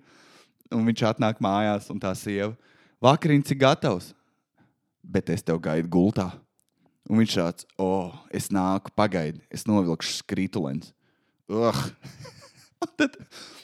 [0.74, 2.57] un viņš atnāk mājās, un tā sieva
[3.02, 4.12] vakariņš ir gatavs,
[5.02, 6.31] bet es tev gaidu gultā.
[7.11, 10.92] Un viņš tāds, oh, es nāku, pagaidi, es novilkšu skrituliņus.
[11.52, 11.83] Uh.
[12.83, 13.16] Un tad,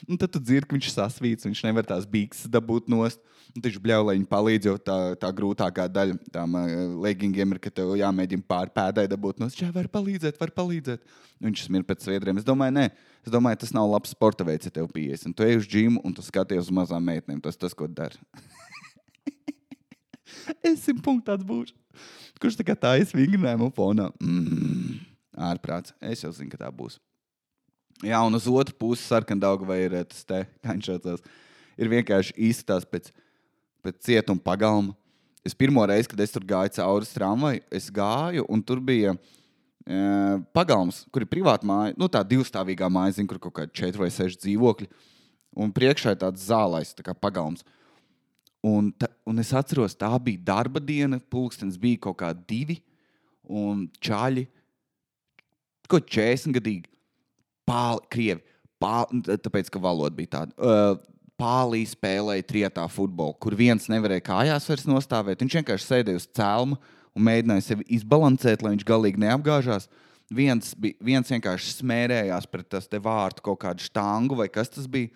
[0.07, 3.19] un tad tu dzirdi, ka viņš sasvīts, viņš nevar tās bikses dabūt nost.
[3.57, 7.95] Bļauj, lai viņi palīdz, jo tā, tā grūtākā daļa tam uh, leggingiem ir, ka tev
[7.97, 9.57] jāmēģina pārpēdai dabūt nost.
[9.57, 11.01] Jā, var palīdzēt, var palīdzēt.
[11.39, 12.37] Un viņš smir pēc sviedriem.
[12.37, 12.85] Es domāju, nē,
[13.25, 15.25] es domāju, tas nav labs sporta veids, ja tev pieejas.
[15.25, 17.41] Tu ej uz džimu un tu skaties uz mazām meitenēm.
[17.41, 18.13] Tas tas, ko dara.
[20.69, 21.73] es simt punktāts būšu.
[22.39, 24.11] Kurš tā kā tā izvingrinājumu fonā?
[24.21, 24.99] Mm,
[25.49, 25.95] ārprāts.
[25.99, 26.99] Es jau zinu, ka tā būs.
[28.05, 31.23] Jā, un uz otru pusi sarkandauga vai ir eh, tas te, kā viņš saucās,
[31.75, 33.09] ir vienkārši izskatās pēc,
[33.83, 34.95] pēc cietuma pagalma.
[35.45, 39.99] Es pirmo reizi, kad es tur gāju cauri tramvai, es gāju, un tur bija e,
[40.55, 44.11] pagalms, kur ir privāta māja, nu tā divstāvīgā māja, zin, kur kaut kādi četri vai
[44.13, 44.89] seši dzīvokļi,
[45.63, 47.63] un priekšā ir tāds zālais, tā kā pagalms.
[48.65, 52.81] Un, ta, un es atceros, tā bija darba diena, pulkstenis bija kaut kā divi,
[53.47, 54.43] un čaļi,
[55.89, 56.91] ko 40 gadīgi
[57.69, 58.43] pāli, krievi,
[58.81, 60.53] pāli, tāpēc, ka valoda bija tāda.
[60.59, 60.99] Uh,
[61.39, 65.39] Pālī spēlēja trietā futbolu, kur viens nevarēja kājās vairs nostāvēt.
[65.39, 66.75] Viņš vienkārši sēdēja uz cēlma
[67.15, 69.87] un mēģināja sevi izbalansēt, lai viņš galīgi neapgāžās.
[70.35, 75.09] Viens, bija, viens vienkārši smērējās pret tas vārtu kaut kādu štangu vai kas tas bija.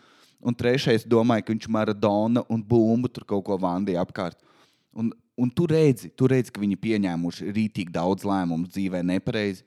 [0.44, 4.40] Un trešais domāja, ka viņš Maradona un bumbu tur kaut ko vandīja apkārt.
[4.96, 9.64] Un, un tu redzi, tu redzi, ka viņi pieņēmuši rītīgi daudz lēmumu dzīvē nepareizi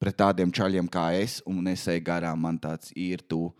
[0.00, 3.50] pret tādiem čaļiem kā es, un es eju garām, man tāds ir tu.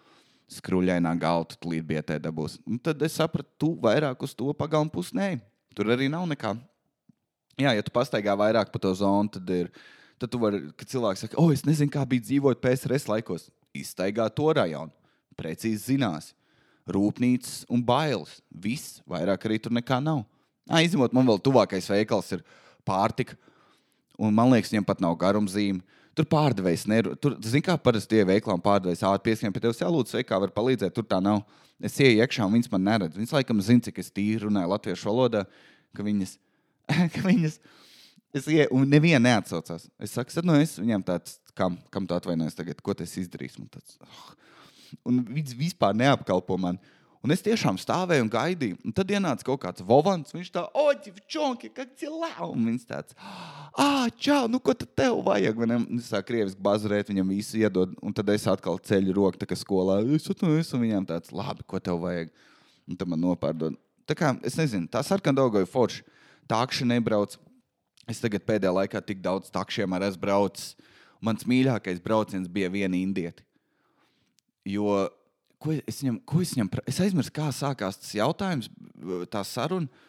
[0.51, 2.59] Skruļainā galva, tu līdz bietē dabūs.
[2.67, 5.31] Un tad es sapratu, tu vairāk uz to pagalmu pusi nē.
[5.79, 6.57] Tur arī nav nekā.
[7.61, 9.71] Jā, ja tu pastaigā vairāk pa to zonu, tad ir.
[10.21, 13.47] Tad tu vari, kad cilvēks saka, oh, es nezinu, kā bija dzīvot PSRS laikos.
[13.73, 14.93] Izstaigā to rajonu.
[15.39, 16.35] Precīzi zinās.
[16.91, 18.41] Rūpnīcas un bailes.
[18.51, 20.27] Viss, vairāk arī tur nekā nav.
[20.69, 22.45] Nā, izņemot, man vēl tuvākais veikals ir
[22.85, 23.39] pārtika.
[24.21, 25.81] Un man liekas, viņam pat nav garumzīme.
[26.19, 29.79] Tur pārdevējs, neru, tur, zini, kā parasti tie veiklā un pārdevējs ātri pieskiem pie tevis,
[29.83, 31.45] jālūdz, vai kā var palīdzēt, tur tā nav.
[31.81, 33.17] Es ieju iekšā, un viņas man neredz.
[33.17, 35.45] Viņas laikam zina, cik es tīri runāju latviešu valodā,
[35.97, 36.35] ka viņas,
[37.15, 37.61] ka viņas,
[38.37, 39.87] es ieju, un neviena neatsaucās.
[40.03, 43.57] Es saku, tad, nu, es viņam tāds, kam, kam tu atvainojies tagad, ko tas izdarīs?
[43.71, 44.27] Tāds, oh.
[45.09, 46.83] un viņas vispār neapkalpo mani.
[47.21, 48.79] Un es tiešām stāvēju un gaidīju.
[48.81, 50.33] Un tad ienāca kaut kāds Vovans.
[50.33, 50.89] Viņš tā, oh,
[51.29, 52.41] čonki, kā cilvēks.
[52.47, 53.17] Un viņš tāds,
[53.77, 55.61] ah, čau, nu ko tad tev vajag?
[55.61, 57.93] Viņš sāk krieviski bazarēt, viņam visu iedod.
[58.01, 59.99] Un tad es atkal ceļu roku, tā kā skolā.
[60.17, 62.33] Es esmu viņam tāds, labi, ko tev vajag.
[62.89, 63.77] Un tad man nopārdod.
[64.09, 66.03] Tā kā, es nezinu, tā sarkana daugoja forši.
[66.49, 67.37] Tākši nebrauc.
[68.09, 70.73] Es tagad pēdējā laikā tik daudz takšiem ar esmu braucis.
[71.21, 73.45] Mans mīļākais brauciens bija viena indieti.
[74.65, 75.11] Jo
[75.61, 78.71] ko es viņam, ko es viņam, es aizmirsu, kā sākās tas jautājums,
[79.33, 80.07] tā saruna.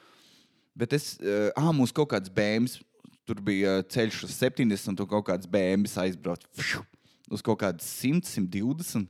[0.77, 1.13] Bet es,
[1.59, 2.79] ah, mums kaut kāds bēns,
[3.27, 6.47] tur bija ceļš uz 70, un kaut kāds bēns aizbrauc
[7.31, 9.09] uz kaut kādas 100, 120.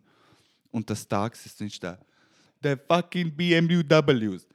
[0.72, 1.98] Un tas tāksis, viņš tā,
[2.64, 4.46] the fucking BMWs.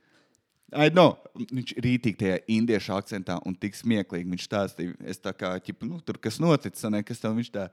[0.73, 1.15] I know.
[1.37, 4.27] Viņš ir rītīgi tajā indiešu akcentā un tik smieklīgi.
[4.33, 7.69] Viņš stāstīja, es tā kā, ķipa, nu, tur kas noticis, ne, kas tam viņš tā.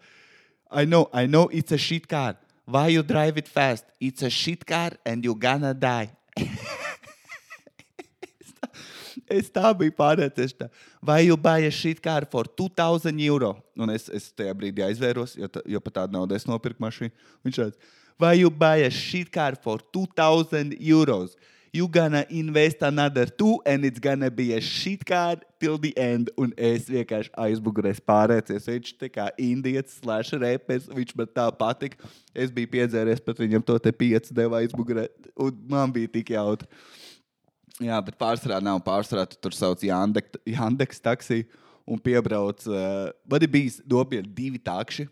[0.69, 2.35] I know, I know, it's a shit car.
[2.65, 3.85] Why you drive it fast?
[3.99, 6.11] It's a shit car and you gonna die.
[9.27, 10.53] es tā biju pārēties.
[11.01, 13.55] Vai buy a shit car for 2000 eiro?
[13.77, 17.11] Un es, es tajā brīdī aizvēros, jo, jo par tādu naudu es nopirku mašīnu.
[17.43, 21.35] Viņš teica, vai buy a shit car for 2000 euros?
[21.73, 26.29] You gonna invest another two, and it's gonna be a shit card till the end.
[26.37, 28.67] Un es vienkārši aizmugurēs pārēcies.
[28.69, 31.97] Viņš tā kā indietis, slash repes, viņš man tā patika.
[32.29, 36.69] Es biju piedzēries, pat viņam to te pieci deva aizmugurē, un man bija tik jautri.
[37.81, 39.25] Jā, bet pārsvarā nav pārsvarā.
[39.25, 41.47] Tu tur sauc Jandeks, Jandeks taksiju
[41.89, 42.67] un piebrauc.
[42.69, 45.07] Uh, man bijis nopietni divi takši,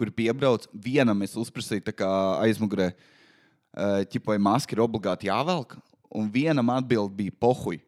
[0.00, 0.64] kuri piebrauc.
[0.72, 2.08] Vienam es uzprasīju
[2.40, 5.76] aizmugurē, uh, ķipoja maski ir obligāti jāvelk
[6.10, 7.80] un vienam atbild bija pohuj.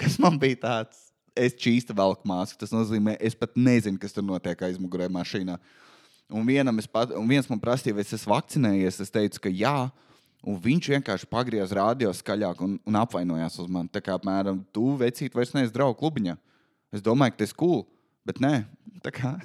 [0.00, 1.06] Kas man bija tāds?
[1.36, 2.58] Es čīstu velku māsku.
[2.60, 5.56] Tas nozīmē, es pat nezinu, kas tur notiek aizmugurē mašīnā.
[6.30, 6.46] Un,
[6.92, 9.00] pat, un viens man prasīja, vai es esmu vakcinējies.
[9.04, 9.90] Es teicu, ka jā.
[10.40, 13.90] Un viņš vienkārši pagriezās radio skaļāk un, un apvainojās uz mani.
[13.92, 16.36] Tā kā apmēram, tu vecīt vairs neesi draugu klubiņā.
[16.96, 17.82] Es domāju, ka tas ir cool,
[18.26, 18.54] bet nē.
[19.04, 19.34] Tā kā.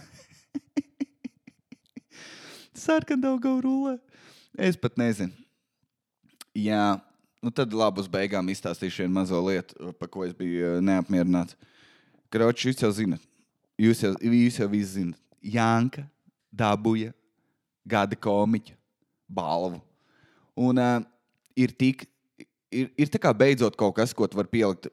[2.86, 3.98] Sarkandauga rullē.
[4.56, 5.36] Es pat nezinu.
[6.56, 6.96] Jā,
[7.46, 11.54] nu tad labi uz beigām izstāstīšu vienu mazo lietu, par ko es biju eh, neapmierināts.
[12.34, 13.22] Kroči, jūs jau zinat,
[13.78, 15.20] jūs jau, jūs jau visi zinat.
[15.46, 16.08] Janka
[16.50, 17.14] dabūja
[17.86, 18.74] gada komiķa
[19.30, 19.78] balvu.
[20.58, 21.06] Un uh,
[21.54, 22.08] ir tik.
[22.76, 24.90] Ir, ir tā kā beidzot kaut kas, ko tu vari pielikt.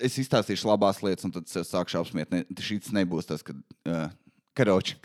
[0.00, 2.30] Es izstāstīšu labās lietas, un tad es sākšu apsmiet.
[2.32, 3.58] Ne, šis nebūs tas, kad
[3.90, 4.06] uh,
[4.56, 4.96] karoči,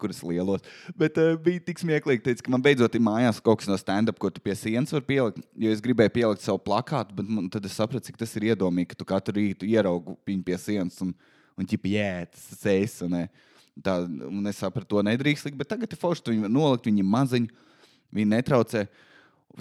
[0.00, 0.64] kuras lielos.
[0.98, 4.18] Bet uh, bija tik smieklīgi, teica, ka man beidzot ir mājās kaut kas no stand-up,
[4.20, 5.44] ko tu pie sienas vari pielikt.
[5.60, 8.92] Jo es gribēju pielikt savu plakātu, bet man, tad es sapratu, cik tas ir iedomīgi,
[8.92, 11.12] ka tu katru rītu ieraugi viņu pie sienas un,
[11.58, 12.96] un ķipi, jē, tas es.
[13.06, 13.20] Un,
[13.84, 17.68] tā, un es sapratu, to nedrīkst likt, bet tagad ir forši, viņu nolikt, viņi maziņi,
[18.16, 18.86] viņi netraucē.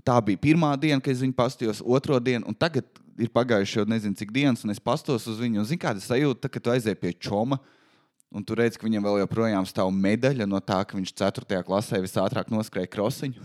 [0.05, 2.87] Tā bija pirmā diena, kad es viņu pastījos, otro dienu, un tagad
[3.19, 5.65] ir pagājuši jau nezinu, cik dienas, un es pastos uz viņu.
[5.67, 7.59] Zini, kāda sajūta, tā, kad tu aizēji pie čoma,
[8.33, 11.63] un tu redz, ka viņam vēl joprojām stāv medaļa no tā, ka viņš 4.
[11.65, 13.41] klasē visātrāk noskrēja krosiņu.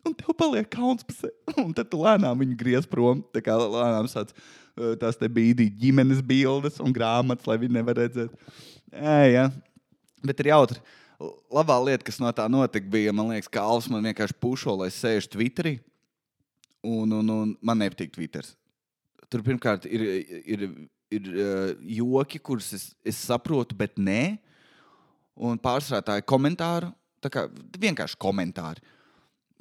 [0.06, 1.34] un tev paliek kauns par sevi.
[1.64, 3.24] Un tad tu lēnām viņu griez prom.
[3.34, 4.32] Tā kā lēnām sāc
[5.00, 8.32] tās te bīdī ģimenes bildes un grāmatas, lai viņi nevar redzēt.
[8.94, 9.44] Jā, jā.
[10.24, 10.80] Bet ir jautri
[11.52, 14.88] labā lieta, kas no tā notika, bija, man liekas, ka Alans man vienkārši pušo, lai
[14.94, 15.76] sēž Twitterī.
[16.86, 18.46] Un, un, un man nepatīk Twitter.
[19.30, 20.04] Tur pirmkārt ir,
[20.48, 20.64] ir,
[21.12, 24.38] ir uh, joki, kurus es, es saprotu, bet nē.
[25.40, 26.90] Un pārsvarā tā ir komentāru.
[27.20, 27.46] Tā kā
[27.80, 28.84] vienkārši komentāri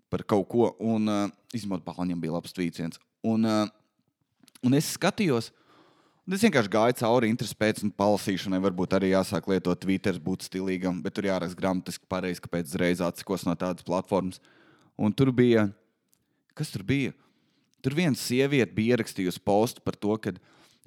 [0.10, 0.74] par kaut ko.
[0.80, 3.02] Un, uh, izņemot, Bāliņam bija labs tvīts viens.
[3.26, 3.66] Un, uh,
[4.66, 5.52] un es skatījos,
[6.30, 8.60] Es vienkārši gāju cauri interesi pēc un palasīšanai.
[8.62, 13.48] Varbūt arī jāsāk lietot Twitter, būt stilīgam, bet tur jāraksta gramatiski pareizi, kāpēc uzreiz atsikos
[13.48, 14.38] no tādas platformas.
[14.94, 15.64] Un tur bija,
[16.54, 17.16] kas tur bija?
[17.82, 20.36] Tur viena sieviete bija ierakstījusi postu par to, ka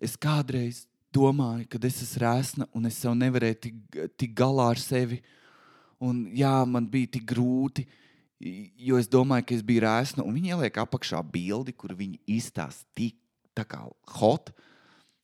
[0.03, 0.85] es kādreiz
[1.15, 3.81] domāju, ka es esmu rēsna un es sev nevarēju tik,
[4.19, 5.21] tik galā ar sevi.
[6.03, 7.85] Un, jā, man bija tik grūti,
[8.43, 10.27] jo es domāju, ka es biju rēsna.
[10.27, 13.17] Viņi ieliek apakšā bildi, kur viņi izstāsta tik
[13.55, 13.85] tā kā
[14.19, 14.51] hot.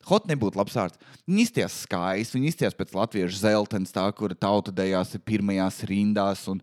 [0.09, 1.01] Hot nebūtu labs vārds.
[1.27, 6.47] Viņi izties skaisti, viņi izties pēc latviešu zeltains, tā, kur tauta dejās ir pirmajās rindās.
[6.53, 6.63] Un,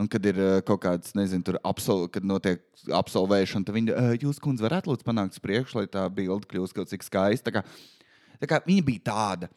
[0.00, 4.14] un kad ir uh, kaut kāds, nezinu, tur absol, kad notiek absolvēšana, tad viņi, uh,
[4.18, 7.50] jūs, kundze, varētu lūdzu panākt uz priekšu, lai tā bilde kļūst kaut cik skaista.
[7.50, 7.64] Tā kā,
[8.42, 9.50] tā kā viņa bija tāda.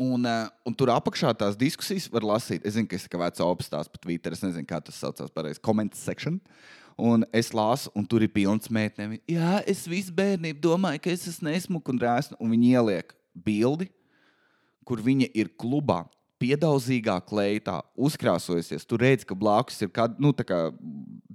[0.00, 2.64] Un, uh, un tur apakšā tās diskusijas var lasīt.
[2.66, 5.62] Es zinu, ka es kā vecs opstāsts pat Twitter, es nezinu, kā tas saucās pareizi,
[5.64, 6.40] comment section.
[7.00, 9.16] Un es lasu, un tur ir pilns meitenēm.
[9.30, 12.36] Jā, es visu bērnību domāju, ka es esmu nesmuka un rēsna.
[12.40, 13.88] Un viņi ieliek bildi,
[14.88, 16.02] kur viņa ir klubā.
[16.42, 18.86] Piedauzīgā kleitā, uzkrāsojusies.
[18.88, 20.58] Tur redz, ka blakus ir kāda, nu, tā kā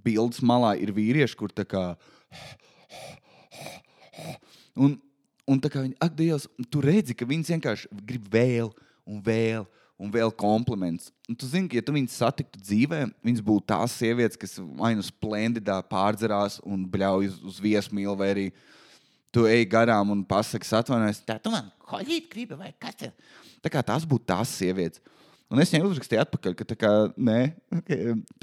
[0.04, 1.86] bildes malā ir vīrieši, kur tā kā.
[4.76, 4.98] Un,
[5.48, 8.72] un tā kā viņi, ak, Dievs, tu redzi, ka viņas vienkārši grib vēl
[9.08, 9.66] un vēl
[9.98, 11.10] un vēl kompliments.
[11.26, 14.94] Un tu zini, ka, ja tu viņus satiktu dzīvē, viņas būtu tās sievietes, kas vai
[14.98, 18.46] nu splendidā pārdzerās un bļauj uz, uz viesmīlu, vai arī
[19.34, 23.47] tu ej garām un pasaki, atvainojies, tā tu man koļīt gribi, vai kas tas ir?
[23.68, 25.04] Tā kā tās būtu tās sievietes.
[25.52, 27.40] Un es viņai uzrakstīju atpakaļ, ka, kā, nē,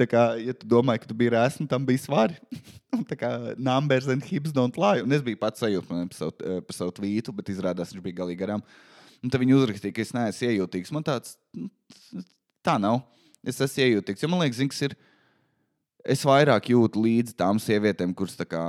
[0.01, 2.37] tā kā, ja tu domāji, ka tu biji rēsni, tam bija svari.
[3.11, 5.03] tā kā numbers and hips don't lie.
[5.05, 8.41] Un es biju pats sajūta par savu, par savu tvītu, bet izrādās viņš bija galīgi
[8.41, 8.65] garām.
[9.21, 10.93] Un tad viņi uzrakstīja, ka es neesmu iejūtīgs.
[10.97, 11.69] Man tāds nu,
[12.65, 13.03] tā nav.
[13.45, 14.25] Es esmu iejūtīgs.
[14.25, 14.97] Jo man liekas, zins, ir.
[16.09, 18.65] Es vairāk jūtu līdzi tām sievietēm, kuras kā,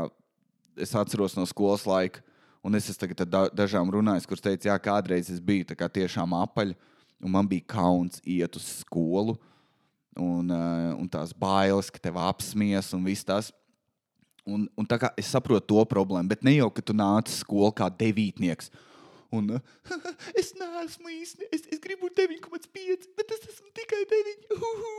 [0.80, 2.24] es atceros no skolas laika.
[2.66, 6.74] Un es esmu da dažām runājis, kuras teica, jā, kādreiz es biju tiešām apaļa,
[7.22, 9.36] un man bija kauns iet uz skolu.
[10.16, 13.52] Un, uh, un tās bailes, ka tev apsmies un viss tas.
[14.48, 17.42] Un, un tā kā es saprotu to problēmu, bet ne jau, ka tu nāc uz
[17.44, 18.72] skolu kā devītnieks.
[19.36, 19.74] Un uh,
[20.40, 24.50] es neesmu īsti, es, es gribu 9,5, bet es esmu tikai 9.
[24.56, 24.96] Uhu.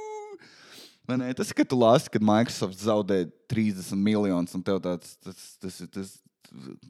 [1.17, 5.43] Ne, tas ir, kad tu lasi, kad Microsoft zaudē 30 miljonus, un tev tāds, tas,
[5.63, 6.15] tas, tas,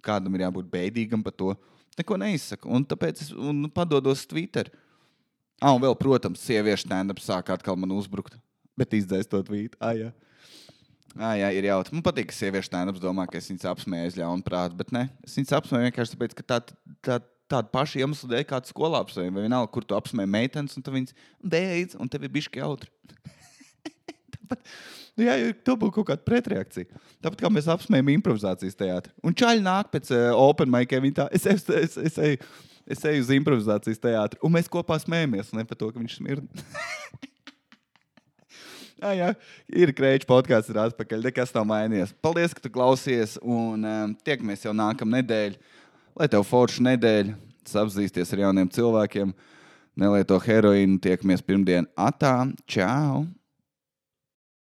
[0.05, 1.55] kādam ir jābūt bēdīgam par to.
[1.97, 2.69] Neko neizsaka.
[2.69, 4.69] Un tāpēc es un padodos Twitter.
[5.57, 8.37] Ah, un vēl, protams, sieviešu stand-up sāk atkal man uzbrukt.
[8.77, 9.79] Bet izdzēs to tvītu.
[9.81, 10.11] Ah, jā.
[11.17, 11.97] Ah, jā, ir jautri.
[11.97, 15.07] Man patīk, ka sieviešu stand-ups domā, ka es viņas apsmēju ļaunprāt, bet ne.
[15.25, 16.59] Es viņas apsmēju vienkārši tāpēc, ka tā,
[17.01, 17.17] tā,
[17.49, 19.33] tādu pašu iemeslu dēļ, kādu skolā apsmēja.
[19.33, 22.93] Vai vienalga, kur tu apsmēji meitenes, un tu viņas beidz, un tev ir bišķi jautri.
[24.47, 24.63] Tāpat,
[25.19, 25.35] nu, jā,
[25.67, 27.03] tā būtu kaut kāda pretreakcija.
[27.25, 29.13] Tāpat kā mēs apsmējam improvizācijas teātrī.
[29.27, 32.41] Un čaļi nāk pēc uh, open mic, viņa tā, es, es, es, es, eju,
[32.97, 36.47] es eju uz improvizācijas teātri, un mēs kopā smējamies, ne par to, ka viņš smird.
[38.97, 39.27] Jā, jā,
[39.77, 41.27] ir krēčs podkāsts, ir atpakaļ.
[41.27, 42.15] Nekas nav mainījies.
[42.25, 43.35] Paldies, ka tu klausies.
[43.45, 45.59] Un um, tiekamies jau nākamā nedēļa
[46.17, 47.37] lai tev forša nedēļa,
[47.83, 49.35] apzīsties ar jauniem cilvēkiem.
[49.97, 50.99] nelieto heroīnu.
[51.01, 51.87] Tiekamies pirmdien.
[51.97, 53.25] Atā, čau!